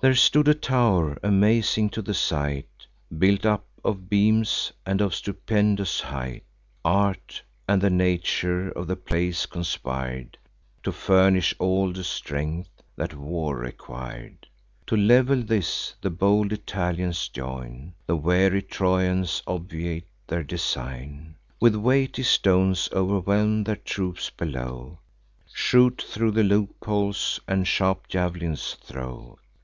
There 0.00 0.14
stood 0.14 0.46
a 0.46 0.54
tow'r, 0.54 1.18
amazing 1.24 1.90
to 1.90 2.02
the 2.02 2.14
sight, 2.14 2.86
Built 3.18 3.44
up 3.44 3.66
of 3.84 4.08
beams, 4.08 4.72
and 4.84 5.00
of 5.00 5.12
stupendous 5.12 5.98
height: 6.00 6.44
Art, 6.84 7.42
and 7.66 7.82
the 7.82 7.90
nature 7.90 8.70
of 8.70 8.86
the 8.86 8.94
place, 8.94 9.44
conspir'd 9.46 10.38
To 10.84 10.92
furnish 10.92 11.52
all 11.58 11.92
the 11.92 12.04
strength 12.04 12.70
that 12.94 13.14
war 13.14 13.56
requir'd. 13.58 14.46
To 14.86 14.96
level 14.96 15.42
this, 15.42 15.96
the 16.00 16.10
bold 16.10 16.52
Italians 16.52 17.26
join; 17.26 17.92
The 18.06 18.14
wary 18.16 18.62
Trojans 18.62 19.42
obviate 19.48 20.06
their 20.28 20.44
design; 20.44 21.34
With 21.60 21.74
weighty 21.74 22.22
stones 22.22 22.88
o'erwhelm 22.92 23.64
their 23.64 23.74
troops 23.74 24.30
below, 24.30 25.00
Shoot 25.52 26.00
thro' 26.06 26.30
the 26.30 26.44
loopholes, 26.44 27.40
and 27.48 27.66
sharp 27.66 28.06
jav'lins 28.06 28.76
throw. 28.76 29.40